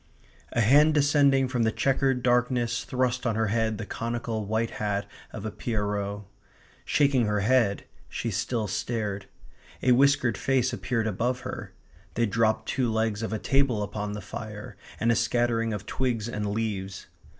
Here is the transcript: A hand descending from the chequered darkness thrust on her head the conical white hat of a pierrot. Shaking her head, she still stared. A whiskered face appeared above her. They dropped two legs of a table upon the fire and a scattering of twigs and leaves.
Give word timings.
A 0.53 0.61
hand 0.61 0.95
descending 0.95 1.47
from 1.47 1.61
the 1.61 1.71
chequered 1.71 2.23
darkness 2.23 2.85
thrust 2.85 3.27
on 3.27 3.35
her 3.35 3.49
head 3.49 3.77
the 3.77 3.85
conical 3.85 4.47
white 4.47 4.71
hat 4.81 5.05
of 5.31 5.45
a 5.45 5.51
pierrot. 5.51 6.23
Shaking 6.85 7.27
her 7.27 7.41
head, 7.41 7.83
she 8.09 8.31
still 8.31 8.65
stared. 8.67 9.27
A 9.83 9.91
whiskered 9.91 10.39
face 10.39 10.73
appeared 10.73 11.05
above 11.05 11.41
her. 11.41 11.73
They 12.15 12.25
dropped 12.25 12.67
two 12.67 12.91
legs 12.91 13.21
of 13.21 13.31
a 13.31 13.37
table 13.37 13.83
upon 13.83 14.13
the 14.13 14.21
fire 14.21 14.75
and 14.99 15.11
a 15.11 15.15
scattering 15.15 15.71
of 15.71 15.85
twigs 15.85 16.27
and 16.27 16.49
leaves. 16.49 17.05